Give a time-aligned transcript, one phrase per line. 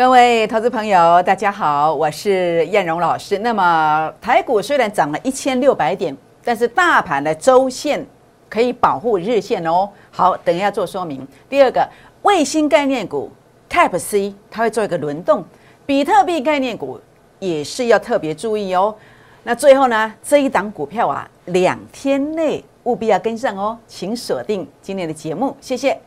[0.00, 3.36] 各位投资朋友，大家好，我是燕荣老师。
[3.40, 8.02] 那么台股虽然涨了一千六百点，但是大盘的周线
[8.48, 9.86] 可以保护日线哦。
[10.10, 11.28] 好，等一下做说明。
[11.50, 11.86] 第二个，
[12.22, 13.30] 卫星概念股
[13.68, 15.44] Type C 它会做一个轮动，
[15.84, 16.98] 比特币概念股
[17.38, 18.94] 也是要特别注意哦。
[19.42, 26.00] 那最后呢，这一档股票啊，两天内务必要跟上哦，请锁定今天的节目，谢谢。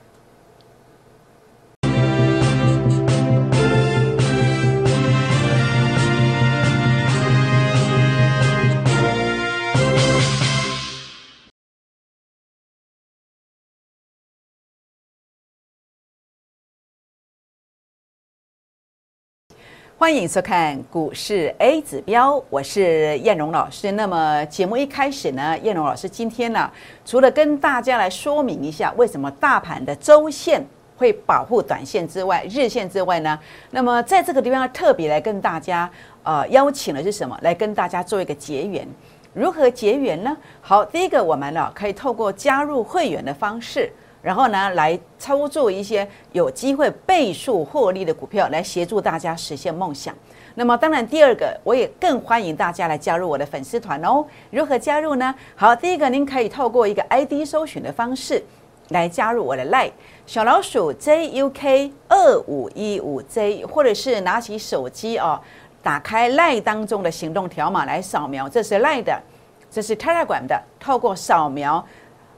[20.03, 23.89] 欢迎收看股市 A 指标，我是燕荣老师。
[23.93, 26.69] 那么节目一开始呢，燕荣老师今天呢，
[27.05, 30.61] 除了跟大家来说明一下为什么大盘的周线
[30.97, 33.39] 会保护短线之外，日线之外呢，
[33.71, 35.89] 那么在这个地方特别来跟大家
[36.23, 37.39] 呃邀请的是什么？
[37.41, 38.85] 来跟大家做一个结缘。
[39.33, 40.35] 如何结缘呢？
[40.59, 43.89] 好，第一个我们呢可以透过加入会员的方式。
[44.23, 50.15] 然后呢，来操作一些有机会倍数获利的股票，来协助大家实现梦想。
[50.55, 54.25] 那么，当然第二个，我也更欢迎大家来加入我的粉丝团哦。
[54.49, 55.35] 如何加入呢？
[55.55, 58.41] 好，第一个，您可以透过一个 ID 搜寻的方式
[58.89, 59.91] 来加入我的 Line
[60.25, 65.37] 小老鼠 JUK 二五一五 J，或者是拿起手机哦，
[65.81, 69.21] 打开 Line 当中的行动条码来扫描，这是 Line 的，
[69.69, 71.85] 这是 Telegram 的，透过扫描。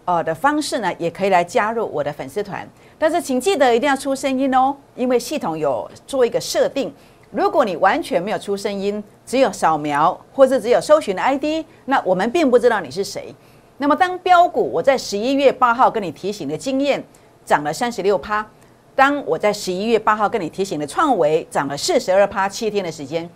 [0.05, 2.67] 呃的方式呢，也可以来加入我的粉丝团，
[2.97, 6.93] 但是请记得一定要出声音哦，因为系统有做一个设定，
[7.31, 13.33] 如果你完全没有出声音，只有扫描或者只有搜寻的 ID，那我们并不知道你是谁。
[13.77, 17.03] 那么当标股我在十一月八号跟你提醒的经验
[17.43, 18.45] 涨了三十六趴，
[18.95, 23.29] 当我在十一月八号跟你提醒的创维涨了四十二趴，七天的时间，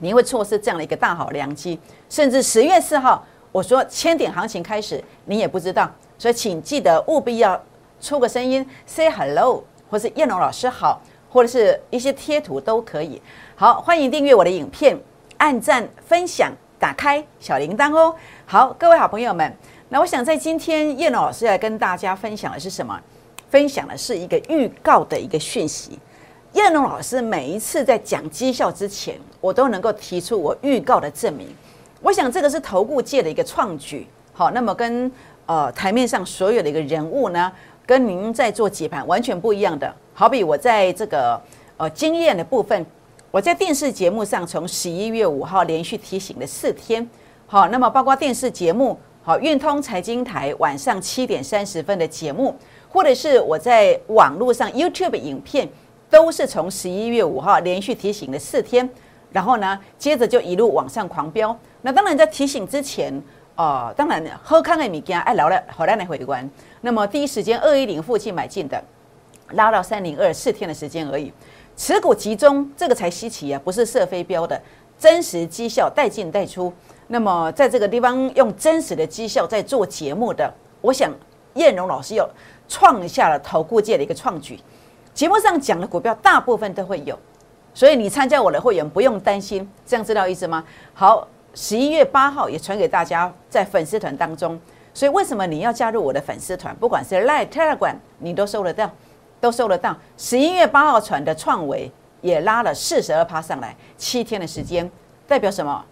[0.00, 1.80] 你会错失这样的一个大好良机，
[2.10, 3.24] 甚至十月四号。
[3.50, 5.88] 我说千点行情开始，你也不知道，
[6.18, 7.60] 所以请记得务必要
[8.00, 13.20] 出个声音，say hello，或是燕龙老师好，或者是一些贴图都可以。
[13.56, 14.98] 好，欢迎订阅我的影片，
[15.36, 18.14] 按赞、分享、打开小铃铛哦。
[18.46, 19.56] 好，各位好朋友们，
[19.88, 23.00] 那我想在今天燕龙老师要跟大家分享的是什么？
[23.50, 25.98] 分享的是一个预告的一个讯息。
[26.54, 31.48] 燕龙老师每一次在讲绩效之前，我都能够提出我预告的证明。
[32.00, 35.10] 我想这个是投顾界的一个创举，好，那么跟
[35.46, 37.52] 呃台面上所有的一个人物呢，
[37.84, 39.94] 跟您在做解盘完全不一样的。
[40.12, 41.40] 好比我在这个
[41.76, 42.84] 呃经验的部分，
[43.30, 47.08] 我在电视节目上从十一月五号连续提醒了四天，
[47.46, 52.56] 好，那么包括电视节目，好运通财经台晚上七点三十分的节目，
[52.88, 55.68] 或者是我在网络上 YouTube 影片，
[56.08, 58.88] 都是从十一月五号连续提醒了四天，
[59.32, 61.56] 然后呢，接着就一路往上狂飙。
[61.82, 63.12] 那当然，在提醒之前，
[63.56, 66.48] 哦，当然喝康的米加爱聊了好难的回关。
[66.80, 68.82] 那么第一时间二一零附近买进的，
[69.50, 71.32] 拉到三零二四天的时间而已，
[71.76, 74.60] 持股集中，这个才稀奇啊，不是射飞镖的
[74.98, 76.72] 真实绩效带进带出。
[77.06, 81.12] 那么在这个地方用真实的绩效在做节目的，我想
[81.54, 82.28] 燕荣老师又
[82.68, 84.58] 创下了投顾界的一个创举。
[85.12, 87.16] 节目上讲的股票大部分都会有，
[87.72, 90.64] 所以你参加我的会员不用担心，这样知道意思吗？
[90.92, 91.28] 好。
[91.54, 94.60] 十一月八号也传给大家在粉丝团当中，
[94.92, 96.74] 所以为什么你要加入我的粉丝团？
[96.76, 98.90] 不管是 Line、Telegram，你都收得到，
[99.40, 99.96] 都收得到。
[100.16, 104.90] 十一月八号传的创维也拉了四十二趴上来，七天的时间
[105.28, 105.84] 代表什么？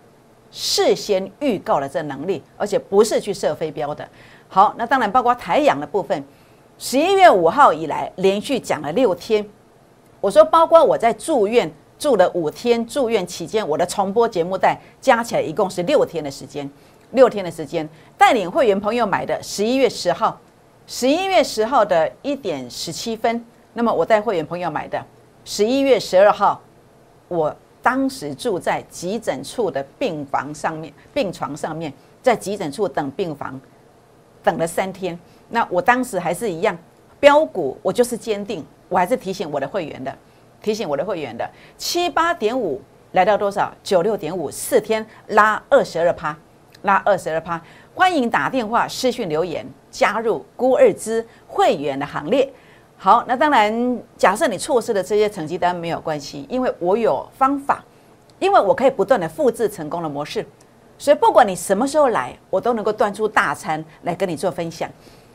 [0.51, 4.07] 事先预告了这能力，而且不是去射飞镖的。
[4.49, 6.25] 好，那当然包括台阳的部分，
[6.77, 9.49] 十一月五号以来连续讲了六天，
[10.21, 11.73] 我说包括我在住院。
[12.03, 16.69] 住了五天，住院期间，我的重播节目带加起来一共是六天的时间，
[17.13, 20.37] 六天的时间带领会员朋友买的十一月十号，
[20.85, 25.01] 十一月十号的一点十七分，那么我带会员朋友买的
[25.45, 26.61] 十一月十二号，
[27.29, 33.61] 我当时住在急诊处的病房上面，病床上面，在急诊处等病房，
[34.43, 35.17] 等了三天，
[35.51, 36.77] 那我当时还是一样
[37.21, 40.13] 标股，我就是坚定，我还是提醒我的会员的。
[40.63, 42.81] 提醒我的会员的七八点五
[43.13, 43.71] 来到多少？
[43.83, 46.35] 九六点五，四天拉二十二趴，
[46.83, 47.61] 拉二十二趴。
[47.95, 52.51] 欢迎打电话、私讯留言加入孤二之会员的行列。
[52.97, 57.85] 好，那当然，假设你错失了这些成绩单没有关系，因为我有方法，
[58.39, 60.47] 因为我可以不断的复制成功的模式，
[60.97, 64.89] 所以不管你什么时候来，我都能够端出大餐来跟你做分享。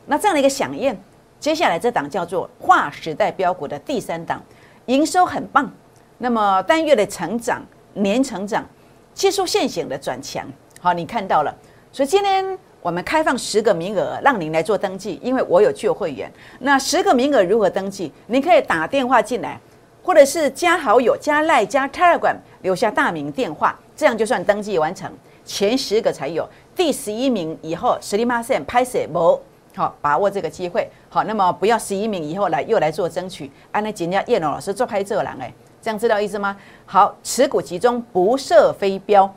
[0.06, 0.98] 那这样的一个响应，
[1.40, 4.42] 接下来这档叫做划时代标股的第三档。
[4.88, 5.70] 营收很棒，
[6.18, 7.62] 那么单月的成长、
[7.94, 8.66] 年成长、
[9.14, 10.48] 技术线型的转强，
[10.80, 11.54] 好，你看到了。
[11.92, 16.32] 所以今天我们开放十个名额，让您来做登记，因为我有旧会员。
[16.60, 18.14] 那十个名额如何登记？
[18.28, 19.60] 你可以打电话进来，
[20.02, 25.12] 或者是加好友、加赖、加 Telegram，留下大名电话，这样就算登记完成。
[25.44, 29.42] 前十个才有，第十一名以后十里马线拍摄不？
[29.78, 30.90] 好，把握这个机会。
[31.08, 33.52] 好，那么不要十一名以后来又来做争取。
[33.72, 36.58] 安那人家叶龙老师做拍这栏哎，这样知道意思吗？
[36.88, 39.32] 好，持股集中，不设飞镖。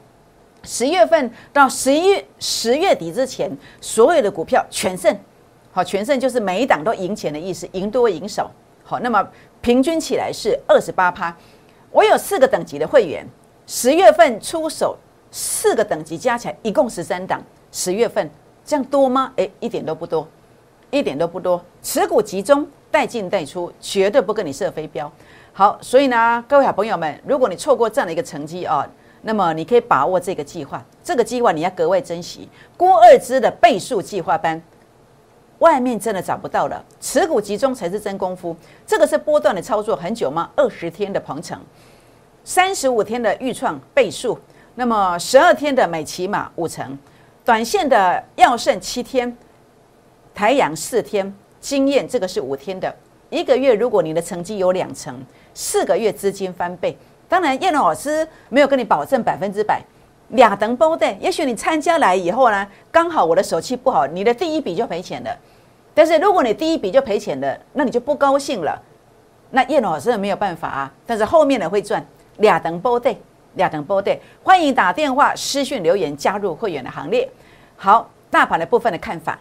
[0.63, 5.15] 十月份到十一十月底之前，所有的股票全胜。
[5.73, 8.51] 好，全胜就是每一档都赢钱的意思，赢多赢少。
[8.83, 9.23] 好，那么
[9.61, 11.37] 平均起来是二十八趴。
[11.91, 13.27] 我有四个等级的会员，
[13.67, 14.97] 十月份出手
[15.31, 17.43] 四个等级加起来一共十三档。
[17.71, 18.31] 十月份。
[18.71, 19.33] 这样多吗？
[19.35, 20.29] 诶，一点都不多，
[20.93, 21.61] 一点都不多。
[21.83, 25.11] 持股集中，带进带出，绝对不跟你设飞镖。
[25.53, 28.89] 好，所以呢，各位好朋友们，如果你错过这样的一个成绩啊，
[29.23, 30.81] 那么你可以把握这个计划。
[31.03, 32.49] 这个计划你要格外珍惜。
[32.77, 34.63] 郭二之的倍数计划班，
[35.59, 36.85] 外面真的找不到了。
[37.01, 38.55] 持股集中才是真功夫。
[38.87, 40.49] 这个是波段的操作，很久吗？
[40.55, 41.61] 二十天的鹏程，
[42.45, 44.39] 三十五天的预创倍数，
[44.77, 46.97] 那么十二天的美骑马五成。
[47.51, 49.37] 短线的要剩七天，
[50.33, 52.95] 台阳四天，经验这个是五天的
[53.29, 53.75] 一个月。
[53.75, 55.21] 如果你的成绩有两成，
[55.53, 56.97] 四个月资金翻倍。
[57.29, 59.83] 当然，叶老师没有跟你保证百分之百，
[60.29, 61.13] 俩等包的。
[61.15, 65.37] 也许你参加来以后呢，刚好我的手气不好，你的第一笔就赔钱了。
[65.93, 68.81] 但是如果你第一笔就赔钱了，那你就不高兴了。
[69.51, 70.95] 那叶老师没有办法啊。
[71.05, 72.07] 但是后面的会赚，
[72.37, 73.13] 俩等包的。
[73.61, 77.29] 亚等波对，欢迎打电话、私讯留言加入会员的行列。
[77.77, 79.39] 好，大盘的部分的看法，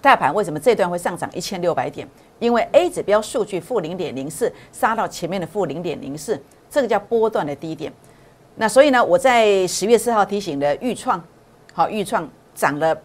[0.00, 2.08] 大盘为什么这段会上涨一千六百点？
[2.38, 7.92] 因为 A 指标数据负零点零四，杀到前面的负零点零四，这个叫波段的低点。
[8.56, 11.22] 那所以呢，我在十月四号提醒的预创，
[11.72, 12.96] 好，预创涨了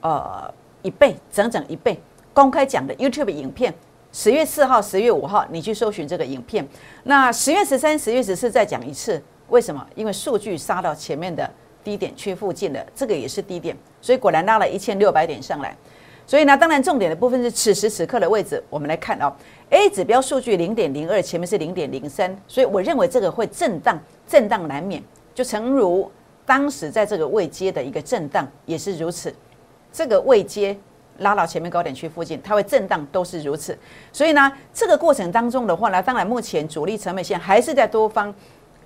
[0.00, 0.52] 呃
[0.82, 1.98] 一倍，整整一倍。
[2.34, 3.74] 公开讲的 YouTube 影片，
[4.12, 6.66] 十月四号、十月五号，你去搜寻这个影片。
[7.04, 9.22] 那十月十三、十月十四再讲一次。
[9.48, 9.86] 为什么？
[9.94, 11.48] 因为数据杀到前面的
[11.84, 15.76] 低点区附近的，这个也是低点，所以果然拉了一千六百点上来。
[16.24, 18.62] 所以呢，当然重点的部分是此时此刻的位置。
[18.70, 19.30] 我们来看哦
[19.70, 25.02] ，A 指标数据零点零二，前面是零点零三，所以我认为这个会震荡，震荡难免。
[25.34, 26.10] 就诚如
[26.46, 29.34] 当时在这个位阶的一个震荡也是如此，
[29.92, 30.78] 这个位阶
[31.18, 33.76] 拉到前面高点区附近，它会震荡都是如此。
[34.12, 38.32] 所以呢，这个过程当中的话呢，当然目前主力成本线还是在多方。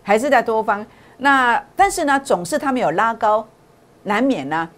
[0.07, 0.87] 还是在多方，
[1.17, 3.45] 那但是呢，总是它没有拉高，
[4.05, 4.71] 难免呢，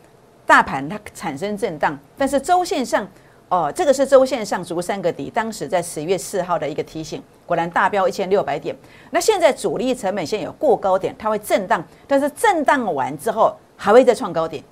[0.46, 1.98] 大盘它产生震荡。
[2.16, 3.06] 但是周线上，
[3.50, 8.74] 哦，这个是周线上足三个底，当时在十月四号的一个提醒，果然大标一千六百点。
[9.10, 14.64] 那现在主力成本线有过高点，它会震荡，但是震荡完之后还会再创高点，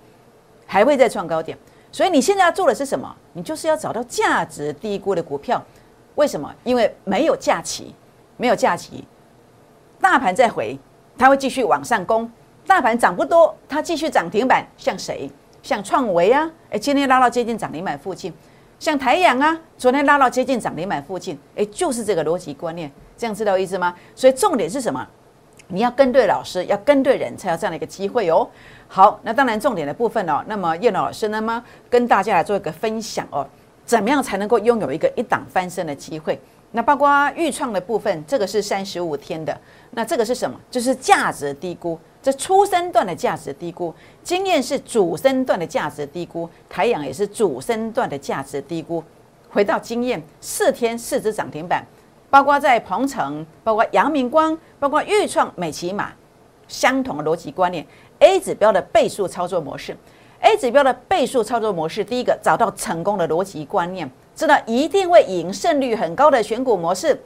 [0.65, 1.55] 还会再创高点。
[1.93, 3.15] 所以你现在要做的是什么？
[3.35, 5.63] 你就是要找到价值低估的股票。
[6.15, 6.51] 为什么？
[6.65, 7.95] 因为没有假期，
[8.39, 9.05] 没有假期。
[10.01, 10.79] 大盘再回，
[11.19, 12.31] 它会继续往上攻。
[12.67, 15.31] 大盘涨不多，它继续涨停板，像谁？
[15.63, 18.33] 像创维啊，哎，今天拉到接近涨停板附近。
[18.79, 23.95] 像台阳啊，昨天拉到接近涨停板附近，哎，就是这个逻辑观念，这样知道意思吗？
[24.15, 25.07] 所以重点是什么？
[25.69, 28.49] 你要跟对老师，要跟对人，才有这样的一个机会哦。
[28.87, 31.63] 好，那当然重点的部分哦，那么叶老师那么？
[31.91, 33.45] 跟大家来做一个分享哦，
[33.85, 36.39] 怎么样才能够拥有一个一档翻身的机会？
[36.73, 39.59] 那包括预创的部分，这个是三十五天的。
[39.93, 40.61] 那这个是什么？
[40.71, 43.95] 就是价值低估，这初生段的价值低估。
[44.23, 49.03] 经验是主升段的价值低估，台阳也是主升段的价值低估。
[49.49, 51.83] 回到经验，四天四只涨停板，
[52.29, 56.13] 包括在鹏程，包括阳明光，包括预创、美骑马，
[56.69, 57.87] 相同的逻辑观念。
[58.19, 59.97] A 指标的倍数操作模式
[60.41, 64.11] ，A 指标的倍数操作模式，第一个找到成功的逻辑观念。
[64.37, 67.19] 知道一定会赢，胜率很高的选股模式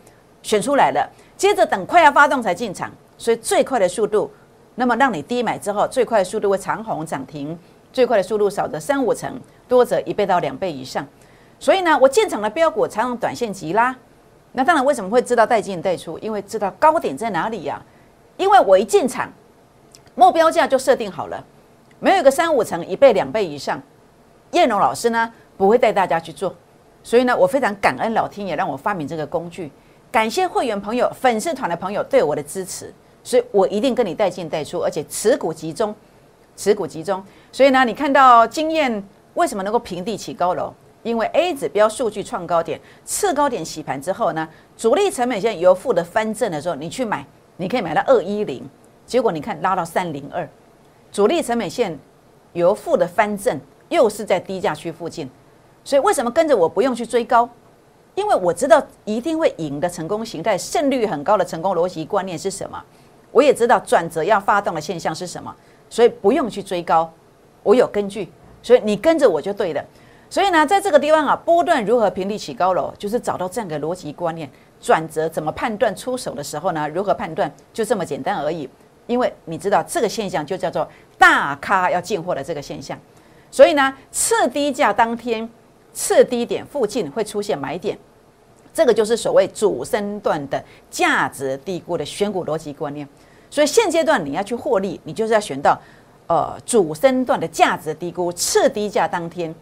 [0.43, 2.89] 选出来了，接着等快要发动才进场，
[3.19, 4.31] 所以最快的速度，
[4.77, 7.59] 那么让你低买之后，最快的速度会长红涨停，
[7.93, 11.05] 最快的速度少则三五成，多则一倍到两倍以上。
[11.59, 13.95] 所以呢，我进场的标股常用短线急拉，
[14.53, 16.17] 那当然为什么会知道带进带出？
[16.21, 17.83] 因为知道高点在哪里呀？
[18.37, 19.29] 因为我一进场，
[20.15, 21.45] 目标价就设定好了，
[21.99, 23.83] 没有一个三五成、一倍、两倍以上，
[24.53, 26.55] 叶龙老师呢不会带大家去做。
[27.03, 29.71] 所以呢，我非常感恩老天爷让我发明这个工具，
[30.13, 32.93] 感谢会员朋友、粉丝团的朋友对我的支持，
[33.25, 35.95] 所以我一定跟你带进带出，而且持股集中，
[36.57, 37.23] 持股集中。
[37.51, 39.03] 所以呢，你看到经验
[39.35, 40.73] 为什么能够平地起高楼？
[41.03, 47.25] 因为 A 指标数据创高点，次高点洗盘之后呢，主力成本线由负的翻正的时候，你去买，
[47.57, 48.69] 你可以买到二一零，
[49.07, 50.47] 结果你看拉到三零二，
[51.11, 51.99] 主力成本线
[52.53, 55.31] 由负的翻正，又是在低价区附近，
[55.91, 57.51] 所以为什么跟着我不用去追高？
[58.15, 62.81] 因为我知道一定会赢的成功形态，胜率很高的成功逻辑观念是什么？
[63.33, 65.53] 我也知道转折要发动的现象是什么，
[65.89, 67.13] 所以不用去追高，
[67.65, 68.31] 我有根据，
[68.63, 69.85] 所以你跟着我就对了。
[70.29, 74.49] 所以呢，在这个地方啊，波段如何平地起高楼，就是找到这样的逻辑观念，
[74.81, 76.89] 转折怎么判断出手的时候呢？
[76.89, 78.71] 如何判断，就这么简单而已。
[79.09, 82.97] 因为你知道这个现象就叫做大咖要进货的这个现象，
[83.51, 85.51] 所以呢，次低价当天。
[85.93, 87.99] 次低点附近会出现买点，
[88.73, 93.07] 这个就是所谓主升段的价值低估的选股逻辑观念。
[93.51, 95.77] 所以现阶段你要去获利，你就是要选到
[96.29, 99.53] 呃主升段的价值低估，次低价当天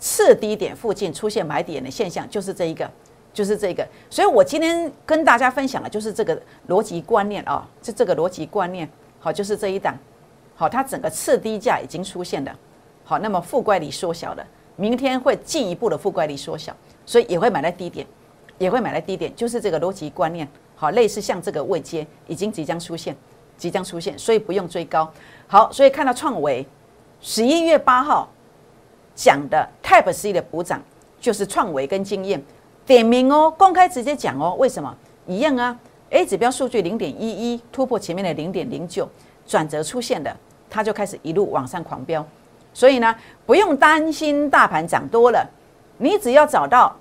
[0.00, 2.90] 次低点附近出现买点的现象，就是这一个，
[3.32, 3.86] 就是这个。
[4.10, 8.88] 所以我今天跟大家分享的就是这个逻辑观念啊，就这个逻辑观念，
[9.20, 9.96] 好，就是这一档，
[10.56, 12.52] 好，它整个次低价已经出现了，
[13.04, 14.44] 好，那么负乖离缩小了。
[14.80, 16.72] 明天会进一步的覆盖率缩小，
[17.04, 18.06] 所以也会买在低点，
[18.58, 20.46] 也会买在低点，就是这个逻辑观念。
[20.76, 23.16] 好，类似像这个位阶已经即将出现，
[23.56, 25.12] 即将出现，所以不用追高。
[25.48, 26.64] 好，所以看到创维
[27.20, 28.28] 十一月八号
[29.16, 30.80] 讲的 Type C 的补涨，
[31.20, 32.40] 就是创维跟经验
[32.86, 34.54] 点名哦，公开直接讲哦。
[34.60, 35.76] 为什么一样啊
[36.10, 39.08] ？A 指标数据零点一一突破前面的零点零九，
[39.44, 40.34] 转折出现的，
[40.70, 42.24] 它就开始一路往上狂飙。
[42.78, 43.12] 所以呢，
[43.44, 45.44] 不用担心大盘涨多了，
[45.96, 46.94] 你只要找到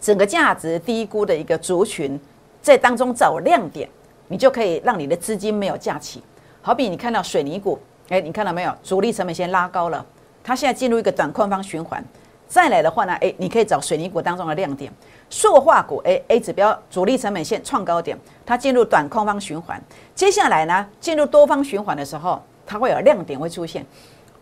[0.00, 2.16] 整个价值低估的一个族群，
[2.60, 3.88] 在当中找亮点，
[4.28, 6.22] 你就可以让你的资金没有架起。
[6.60, 7.76] 好比你看到水泥股，
[8.10, 8.72] 哎，你看到没有？
[8.84, 10.06] 主力成本先拉高了，
[10.44, 12.00] 它现在进入一个短空方循环。
[12.46, 14.92] 再来的话呢，哎，你可以找水泥股当中的亮点，
[15.28, 18.16] 塑化股，哎，A 指标主力成本线创高点，
[18.46, 19.82] 它进入短空方循环。
[20.14, 23.84] 接下来呢，进入多方循环的时候，它会有亮点会出现。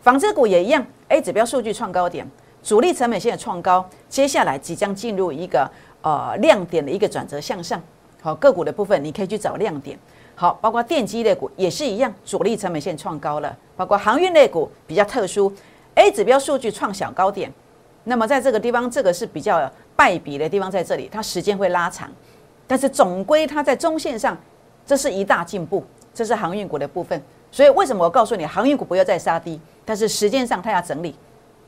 [0.02, 2.26] 纺织股也一样，A 指标数据创高点，
[2.62, 7.80] 主力成本线创高，接下来即将进入一个呃亮点的一个转折向上。
[8.22, 9.98] 好，个股的部分你可以去找亮点。
[10.34, 15.52] 好，包括电机类股也是一样，主力成本线创高了，包括航运类股比较特殊
[15.96, 17.52] ，A 指标数据创小高点。
[18.04, 22.10] 那么在这个地方，这个是比较败笔的地方在这里，它时间会拉长，
[22.66, 24.34] 但是总归它在中线上，
[24.86, 25.84] 这是一大进步。
[26.12, 27.22] 这是航运股的部分。
[27.52, 29.60] 所以为什么我告诉你航运股不要再杀低？
[29.90, 31.16] 但是时间上它要整理，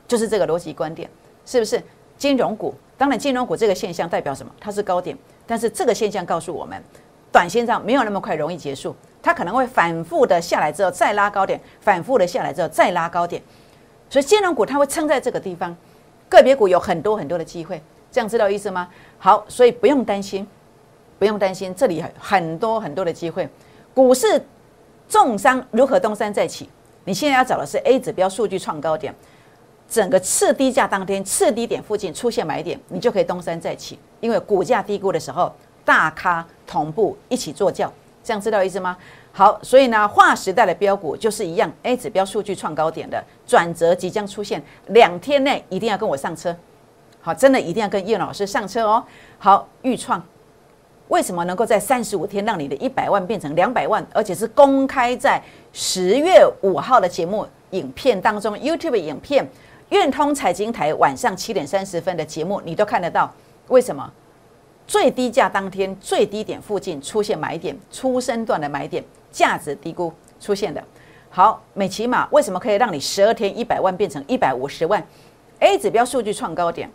[0.07, 1.09] 就是这个逻辑观点，
[1.45, 1.83] 是不是？
[2.17, 4.51] 金融股当然金融股这个现象代表什么？
[4.61, 6.81] 它是高点，但是这个现象告诉我们，
[7.33, 13.41] 短线上没有那么快容易结束，它可能会反复的下来之后再拉高点，反复的下来之后再拉高点，
[14.09, 15.75] 所以金融股它会撑在这个地方，
[16.29, 18.87] 个别股有很多很多的机会，这样知道意思吗？
[19.17, 20.47] 好，所以不用担心，
[21.19, 23.49] 不用担心，这里很多很多的机会，
[23.93, 24.41] 股市。
[25.09, 26.67] 重伤如何东山再起？
[27.05, 29.13] 你现在要找的是 A 指标数据创高点，
[29.89, 33.99] 整个次低价当天次低点附近出现买点，你就可以东山再起。
[34.19, 37.91] 因为股价低估的时候，大咖同步一起做轿，
[38.23, 38.97] 这样知道意思吗？
[39.33, 46.55] 好，所以呢，划时代的标股就是一样，A 指标数据创高点的转折即将出现，两天内一定要跟我上车。
[47.19, 49.03] 好，真的一定要跟叶老师上车哦。
[49.37, 50.23] 好，预创。
[51.09, 55.41] 为什么能够在三十五天让你的一百万变成两百万，而且是公开在
[55.71, 59.47] 十月五号的节目影片当中，YouTube 影片，
[59.89, 63.31] 运通财经台晚上七点三十分的节目你都看得到？
[63.67, 64.11] 为什么？
[64.85, 70.83] 最低价当天最低点附近出现买点，出生段的买点，价值低估出现的。
[71.29, 75.01] 好，美骑马为什么可以让你十二天一百万变成一百五十万
[75.59, 76.89] ？A 指标数据创高点。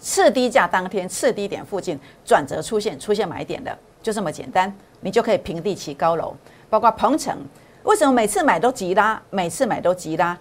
[0.00, 6.34] 次低价当天次低点附近转折出现，出现买点的，就这么简单，你就可以平地起高楼。
[6.68, 7.36] 包括鹏程，
[7.82, 9.20] 为什么每次买都急拉？
[9.30, 10.36] 每次买都急拉，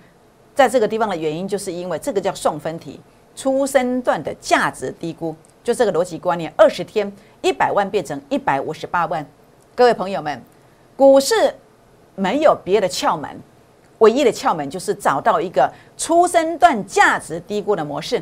[0.55, 2.99] 在这个地方的原因，就是因为这个叫送分题，
[3.35, 6.51] 出生段的价值低估，就这个逻辑观念。
[6.55, 9.25] 二十天一百万变成一百五十八万，
[9.75, 10.41] 各位朋友们，
[10.95, 11.35] 股市
[12.15, 13.29] 没有别的窍门，
[13.97, 18.21] 唯一的窍门就是找到一个出生段价值低估的模式。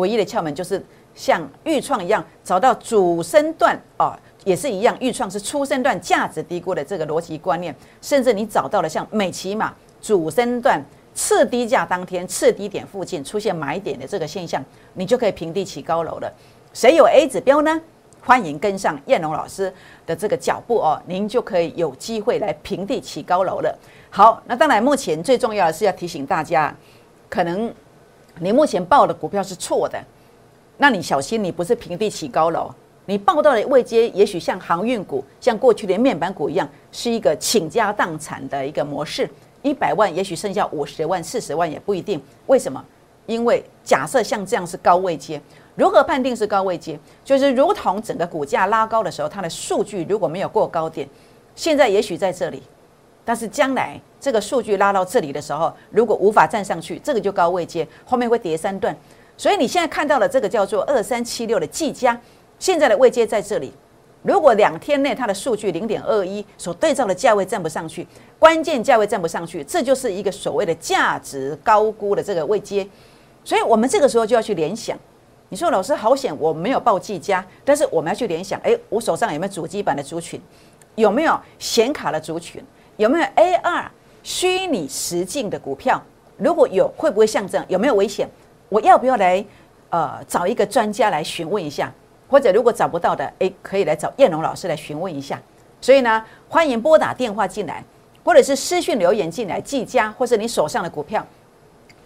[0.00, 0.82] 唯一的窍门就是
[1.14, 4.96] 像预创一样，找到主升段哦，也是一样。
[5.00, 10.82] 预创是初升段价值低估的这个逻辑观念，甚至你找到了像美骑马主升段
[11.14, 14.64] 次低价当天次低点附近出现买点的这个现象，
[14.94, 16.32] 你就可以平地起高楼了。
[16.72, 17.80] 谁有 A 指标呢？
[18.22, 19.72] 欢迎跟上燕龙老师
[20.06, 23.78] 的这个脚步哦，您就可以有机会来平地起高楼了。
[24.10, 26.74] 好，那当然目前最重要的是要提醒大家，
[27.28, 27.72] 可能。
[28.38, 29.98] 你目前报的股票是错的，
[30.78, 32.72] 那你小心，你不是平地起高楼，
[33.06, 39.28] 你报到的位阶，也许像航运股、像过去的面板股一样，是一个倾家荡产的一个模式。
[39.62, 42.18] 一百万，也许剩下五十万、四十万也不一定。
[42.46, 42.82] 为什么？
[43.26, 45.40] 因为假设像这样是高位阶，
[45.74, 46.98] 如何判定是高位阶？
[47.22, 51.06] 就是如同整个股价拉高的时候，它的数据如果没有过高点，
[51.54, 52.62] 现在也许在这里，
[53.24, 58.96] 但是将来这个数据拉到这里的时候，如果无法站上去，这个就高位阶，后面会跌三段。
[59.36, 62.18] 所以你现在看到的这个叫做二三七六的技嘉。
[62.58, 63.72] 现在的位阶在这里，
[64.22, 68.06] 如果两天内它的数据零点二一所对照的价位站不上去，
[68.38, 72.86] 关键价位站不上去，这就是一个所谓的价值高估的这个位阶。
[73.42, 74.94] 所以我们这个时候就要去联想，
[75.48, 80.38] 你说老师好险我没有报技嘉，但是我们要去联想，哎，我手上有没有主机板的族群，
[80.96, 82.62] 有没有显卡的族群，
[83.00, 83.86] 有没有 AR
[84.22, 86.02] 虚拟实境的股票？
[86.36, 87.64] 如果有，会不会像这样？
[87.66, 88.28] 有没有危险？
[88.68, 89.42] 我要不要来
[89.88, 91.90] 呃找一个专家来询问一下？
[92.28, 95.40] 或者如果找不到的，诶，可以来找燕龙老师来询问一下。
[95.80, 97.82] 所以呢，欢迎拨打电话进来，
[98.22, 101.26] 或者是私讯留言进来，计价，或是你手上的股票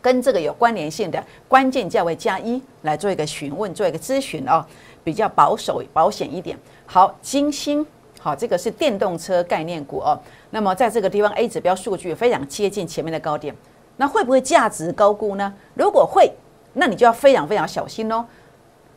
[0.00, 4.64] 跟这个有关联性的关键价位加一来做一个询问，做一个咨询哦，
[5.02, 6.56] 比较保守保险一点。
[6.86, 7.84] 好，金星，
[8.24, 10.18] 好，这个是电动车概念股哦。
[10.48, 13.54] 那么在这个地方，A 指标数据非常接近前面的高点，
[13.98, 15.52] 那会不会价值高估呢？
[15.74, 16.32] 如果会，
[16.72, 18.24] 那你就要非常非常小心哦。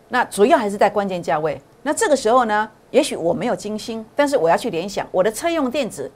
[0.07, 1.61] 那主要还是在关键价位。
[1.83, 6.09] 那这个时候呢，也许我没有精心，但是我要去联想我的车用电子，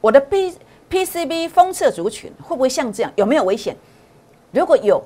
[0.00, 0.54] 我的 P
[0.88, 3.12] PCB 封测族群会不会像这样？
[3.16, 3.76] 有没有危险？
[4.52, 5.04] 如果有，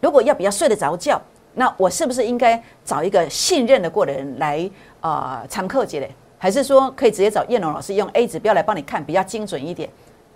[0.00, 1.22] 如果要比较睡得着觉，
[1.54, 4.68] 那我是不是应该找一个信任的过的人来
[5.00, 6.12] 啊常客节嘞？
[6.42, 9.88] 还是说可以直接找燕龙老师用 A 指标来帮你看比较精准一点？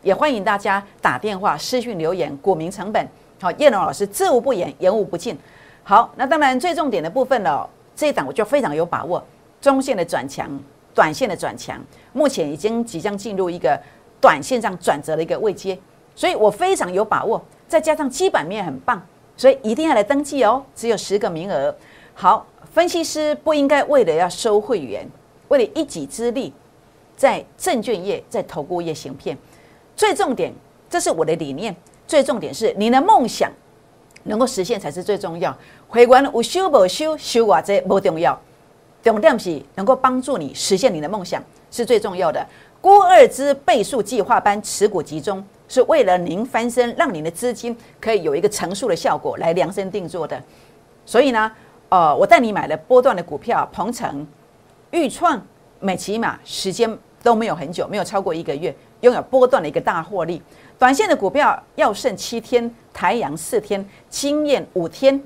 [0.05, 3.09] 也欢迎大家打电话、私讯留言，股民成本
[3.41, 5.37] 好，燕龙老师知无不言，言无不尽。
[5.83, 9.21] 好，那当然最重点的部分了，这一档我就非常有把握，
[9.61, 10.49] 中线的转强，
[10.95, 13.77] 短线的转强，目前已经即将进入一个
[14.21, 15.77] 短线上转折的一个位阶，
[16.15, 19.05] 所以我非常有把握，再加上基本面很棒，
[19.37, 21.75] 所以一定要来登记哦，只有十个名额。
[22.15, 25.05] 好，分析师不应该为了要收会员，
[25.49, 26.53] 为了一己之力，
[27.17, 29.37] 在证券业、在投顾业行骗，
[29.95, 30.53] 最重点，
[30.89, 31.75] 这是我的理念，
[32.07, 33.51] 最重点是你的梦想。
[34.29, 35.57] 能够实现才是最重要。
[35.87, 38.37] 回关有修不修，修我这不重要，
[39.01, 42.45] 重点是能够帮助你实现你的梦想是最重要的。
[42.81, 50.43] 郭二之倍数计划班持股集中，是为了您翻身，让您的资金可以有一个乘数的效果来量身定做的。
[51.05, 51.53] 所以呢，
[51.89, 54.27] 呃，我带你买了波段的股票，鹏程、
[54.91, 55.45] 豫创、
[55.81, 60.41] 美骑马，时间都没有很久，没有超过一个月，拥有波段的一个大获利。
[60.79, 65.21] 短线的股票要剩七天，台阳四天，经验五天，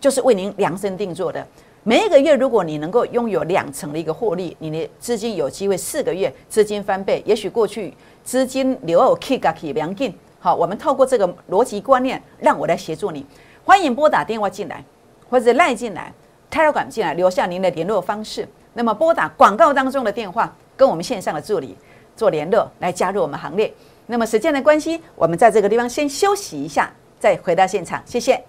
[0.00, 1.46] 就是为您量身定做的。
[1.84, 7.22] 每一个月，如果你能够拥有两成的一个获利，你的资金有机会四个月资金翻倍。
[7.24, 13.24] 也许过去资金流入 K 加 K 良进，好，我们透过这个逻辑观念，让我来协助你。
[13.64, 14.84] 欢迎拨打电话进来，
[15.30, 16.12] 或者赖进来
[16.50, 18.46] ，Telegram 进来，留下您的联络方式。
[18.78, 21.76] 那么拨打广告当中的电话，跟我们线上的助理
[22.14, 23.74] 做联络，来加入我们行列。
[24.06, 26.88] 那么时间的关系，我们在这个地方先休息一下，
[27.18, 28.00] 再回到现场。
[28.06, 28.40] 谢谢。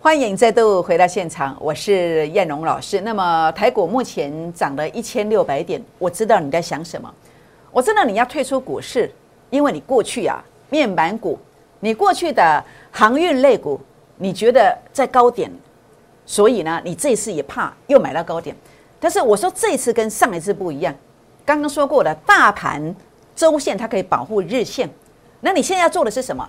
[0.00, 3.00] 欢迎再度回到现场，我是燕荣老师。
[3.00, 7.12] 那么台股目前涨了一千六百点，我知道你在想什么，
[7.76, 9.12] 我知道你要退出股市，
[9.50, 11.38] 因为你过去啊面板股，
[11.80, 12.64] 你过去的。
[12.90, 13.78] 航运类股，
[14.16, 15.52] 你觉得在高点，
[16.24, 18.56] 所以呢，你这次也怕又买到高点。
[18.98, 20.94] 但是我说这次跟上一次不一样，
[21.44, 22.96] 刚刚说过的，大盘
[23.34, 24.88] 周线它可以保护日线。
[25.40, 26.48] 那你现在要做的是什么？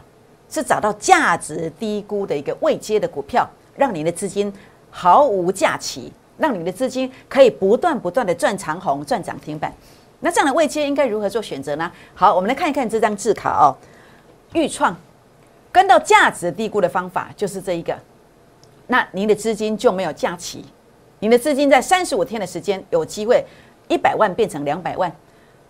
[0.49, 4.53] 是找到价值低估的一个未接的股票，让你的资金
[4.89, 9.73] 毫无假期，让你的资金可以不断不断的赚长红、赚涨停板。
[10.19, 11.91] 那这样的未接应该如何做选择呢？
[12.15, 13.75] 好，我们来看一看这张字卡哦，
[14.53, 14.95] 预创。
[15.71, 17.95] 跟到价值低估的方法就是这一个，
[18.87, 20.65] 那您的资金就没有假期，
[21.19, 23.45] 您的资金在三十五天的时间有机会
[23.87, 25.13] 一百万变成两百万。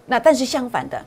[0.05, 1.03] 那但是相反的，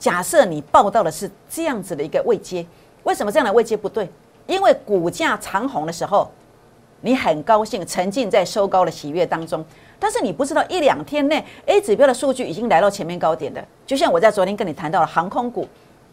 [0.00, 2.66] 假设你报到的是这样子的一个位阶，
[3.04, 4.10] 为什么这样的位阶不对？
[4.48, 6.28] 因为股价长红的时候，
[7.02, 9.64] 你很高兴，沉浸在收高的喜悦当中，
[10.00, 15.68] 但是你不知道一两天内 A 指标的数据已经来到前面高点的，就像我在昨天跟你谈到了航空股，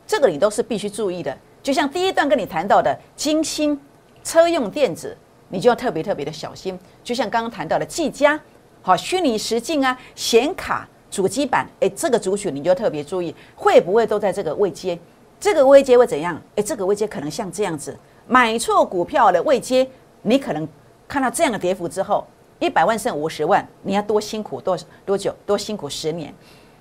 [0.06, 1.36] 这个你都是必须注意的。
[1.63, 3.80] 就像第一段跟你谈到的金星
[4.23, 5.17] 车用电子，
[5.50, 6.78] 你就要特别特别的小心。
[7.04, 8.39] 就像刚刚谈到的技嘉，
[8.82, 15.00] 好虚拟实境啊、显卡主机板，哎，这个族群你就特别注意，会不会都在这个位阶？
[15.39, 16.41] 这个位阶会怎样？
[16.56, 17.97] 哎，这个位阶可能像这样子，
[18.28, 19.88] 买错股票的位阶，
[20.23, 20.67] 你可能
[21.08, 22.26] 看到这样的跌幅之后，
[22.60, 25.34] 一百万剩五十万，你要多辛苦多多久？
[25.46, 26.34] 多辛苦十年。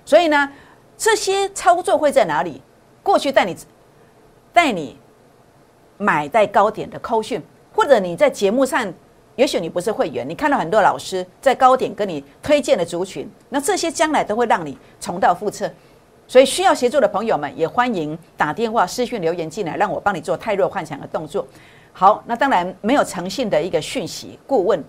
[0.05, 0.51] 所以呢，
[0.97, 2.61] 这些操作会在哪里？
[3.03, 3.55] 过去带你
[4.53, 4.97] 带你
[5.97, 7.41] 买在高点的扣讯，
[7.73, 8.93] 或者你在节目上。
[9.35, 15.71] 也许你不是会员，你看到很多老师在高点跟你推荐的族群，那这些将来都会让你重蹈覆辙。
[16.27, 21.45] 所以需要协助的朋友们也欢迎打电话、私讯留言进来，让我帮你做太弱幻想的动作。
[21.93, 24.83] 好，那当然没有诚信的一个讯息顾问，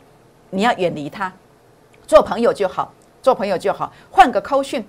[0.50, 1.32] 你要远离他，
[2.06, 3.92] 做朋友就好，做朋友就好。
[4.10, 4.84] 换个扣讯，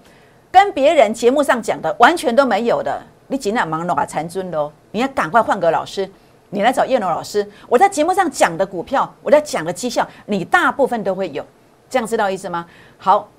[0.52, 6.10] 跟别人节目上讲的完全都没有的，你尽量忙弄啊残尊喽，你要赶快换个老师。
[6.52, 11.46] 你来找叶龙老师，我在节目上讲的股票，我在讲的绩效，你大部分都会有，
[11.88, 12.66] 这样知道意思吗？
[12.98, 13.30] 好，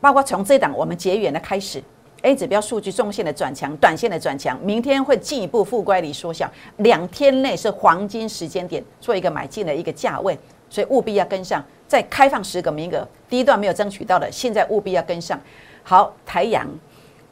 [0.00, 1.84] 包括从这档我们结缘的开始
[2.22, 11.64] ，A 指标数据中线的转强，短线的转强，明天会进一步负乖离缩小，两天内是黄金时间点，做一个买进的一个价位，所以务必要跟上。
[11.88, 15.40] 再开放十个名额，第一段没有争取到的，现在务必要跟上。
[15.84, 16.66] 好，台阳，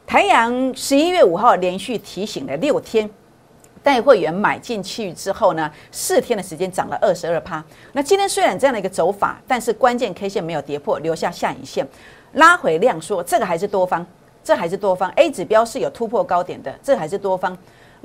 [0.07, 3.11] 台阳十一月五号连续提醒了六天。
[3.83, 7.63] 带会员买进去之后呢，四天的时间涨了二十二趴。
[7.93, 11.87] 那今天虽然这样的一个走法，但是关键 K 线没有跌破，留下下影线，
[12.33, 14.07] 拉回量缩，这个还是多方，
[14.43, 15.11] 这还是多方。
[15.17, 17.55] A 指标是有突破高点的，这还是多方。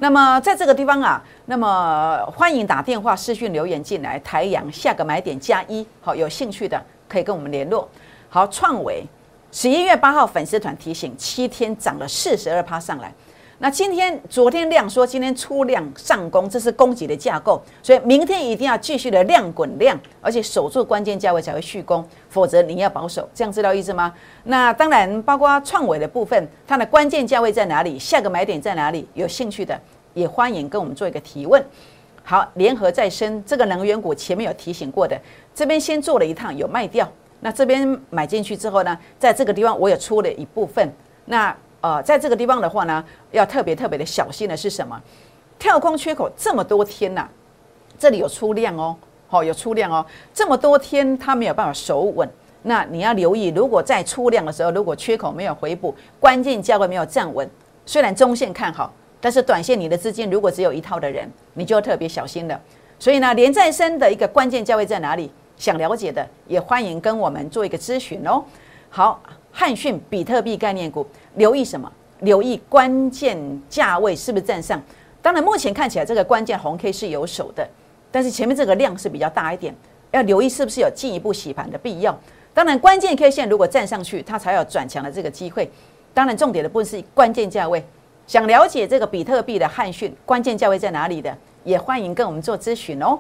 [0.02, 4.18] 那么在这个地方啊，那么欢迎打电话、私讯留言进来。
[4.20, 7.88] 台阳下个买点加一，好，有兴趣的可以跟我们联络。
[8.30, 9.04] 好，创维
[9.52, 13.14] 十一月八号粉丝团提醒，七天涨了四十二趴上来。
[13.62, 24.14] 那今天、昨天量说今天出量上攻，这是供给的架构，所以明天一定要继续的量滚量，而且守住关键价位才会续攻，否则你要保守，这样知道意思吗？
[24.46, 28.00] 那当然，包括创伟的部分，它的关键价位在哪里？
[28.00, 29.06] 下个买点在哪里？
[29.14, 29.78] 有兴趣的
[30.14, 31.62] 也欢迎跟我们做一个提问。
[32.24, 35.20] 好，联合再生这个能源股前面有提醒过的，
[35.54, 37.06] 这边先做了一趟有卖掉，
[37.42, 40.90] 那这边买进去之后呢，在这个地方我也出了一部分，
[41.26, 41.54] 那。
[41.82, 45.02] 呃，在这个地方的话呢，要特别特别的小心的是什么？
[45.58, 47.28] 跳空缺口这么多天呐，
[47.98, 48.96] 这里有出量哦，
[49.28, 52.28] 好有出量哦，这么多天它没有办法守稳，
[52.64, 57.50] 那你要留意，如果在出量的时候，如果缺口没有回补，关键价位没有站稳，
[57.86, 62.60] 虽然中线看好，但是短线你的资金如果只有一套的人，你就要特别小心了。
[62.98, 65.32] 所以呢，连再生的一个关键价位在哪里？
[65.58, 68.44] 想了解的也欢迎跟我们做一个咨询哦。
[68.90, 69.22] 好。
[69.52, 71.92] 汉讯、比特币概念股，留意什么？
[72.22, 73.38] 留意关键
[73.70, 74.82] 价位是不是站上？
[75.22, 77.68] 当然，目前看起来这个关键红 K 是有手的，
[78.12, 79.76] 但是前面这个量是比较大一点，
[80.12, 82.18] 要留意是不是有进一步洗盘的必要。
[82.54, 85.70] 当然，关键 K 线如果站上去，它才有转强的这个机会。
[86.14, 87.84] 当然，重点的部分是关键价位。
[88.28, 93.18] 想了解这个比特币的汉讯关键价位在哪里的，也欢迎跟我们做咨询哦。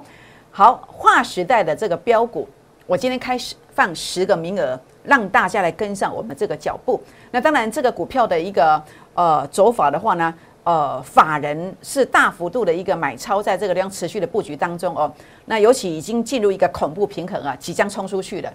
[0.51, 2.47] 好，划时代的这个标股，
[2.85, 4.79] 我今天开始放十个名额。
[5.03, 7.01] 让大家来跟上我们这个脚步。
[7.31, 8.81] 那当然，这个股票的一个
[9.13, 10.33] 呃走法的话呢，
[10.63, 15.12] 呃，法人是大幅度的一个买超，在这个量持续的布局当中哦。
[15.45, 18.53] 那尤其已经进入一个恐怖平衡啊，即将冲出去了。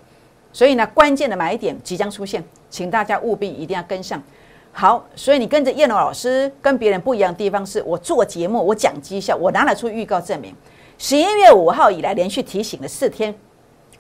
[0.53, 4.23] 所以呢，关键的买点即将出现，请大家务必一定要跟上。
[4.71, 10.55] 好，所以你跟着叶龙老师跟别人不一样的地方是，我做节目，我讲绩效，我拿得出预告证明。
[10.99, 13.35] 十一月五号以来连续提醒了四天，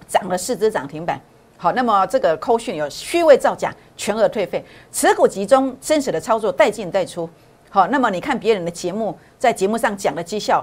[0.07, 1.20] 涨了四只涨停板。
[1.64, 7.27] 好，那么这个扣讯有虚伪造假，全额退费，持股集中，真实的操作带进带出。
[7.70, 10.62] 好，那么你看别人的节目，在节目上讲的绩效，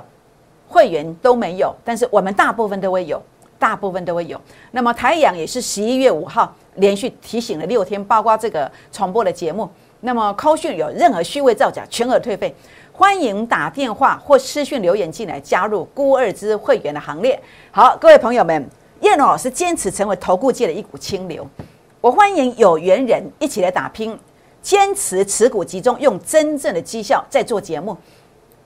[0.68, 3.20] 会员都没有，但是我们大部分都会有，
[3.58, 4.40] 大部分都会有。
[4.70, 9.68] 那么台阳也是十一月五号连续提醒了六天，包括这个重播的节目。
[10.02, 12.54] 那么扣讯有任何虚伪造假，全额退费，
[12.94, 17.42] 欢迎打电话或私讯留言进来加入孤二之会员的行列。
[17.72, 18.70] 好，各位朋友们。
[19.02, 21.46] 叶龙老师坚持成为投顾界的一股清流，
[22.00, 24.18] 我欢迎有缘人一起来打拼，
[24.62, 27.98] 坚持持股集中，用真正的绩效在做节目。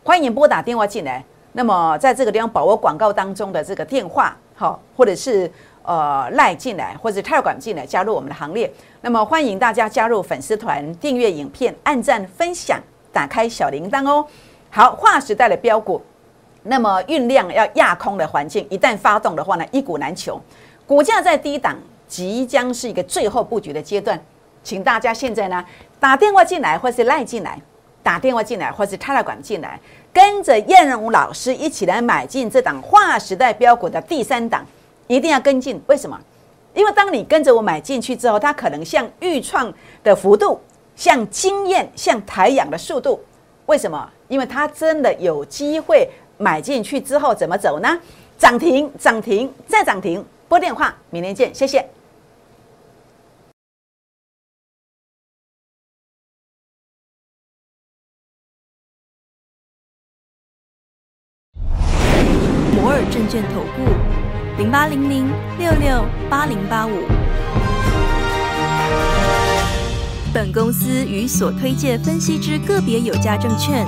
[0.04, 5.50] 欢迎拨打电话进来，那么在这个地方把握广告当中的这个电话，好，或者是
[5.84, 8.69] 呃赖进来，或者泰管进来加入我们的行列。
[9.00, 12.78] 那么欢迎大家加入粉丝团，订阅影片，按赞分享，
[13.13, 14.28] 打开小铃铛哦。
[14.69, 16.02] 好，划时代的标股。
[16.67, 20.41] 那么运量要压空的环境，一旦发动的话呢，一股难求。
[20.88, 24.19] 股价在低档，即将是一个最后布局的阶段。
[24.63, 25.63] 请大家现在呢
[25.99, 27.62] 打电话进来，或是赖进来，
[28.01, 29.80] 打电话进来，或是插了管进来，
[30.12, 34.65] 跟着燕荣老师一起来买进这档划时代标股的第三档，
[35.06, 35.80] 一定要跟进。
[35.86, 36.19] 为什么？
[36.73, 39.71] 因为当你跟着我买进去之后，它可能像预创
[40.04, 40.60] 的幅度，
[40.95, 43.23] 像经验，像抬氧的速度。
[43.67, 44.10] 为什么？
[44.28, 48.00] 因为它真的有机会买进去之后怎么走呢？
[48.38, 50.24] 涨停，涨停，再涨停。
[50.48, 51.88] 拨电话，明天见，谢谢。
[62.76, 66.91] 摩尔证券投顾，零八零零六六八零八五。
[70.34, 73.88] 本公司与所推介分析之个别有价证券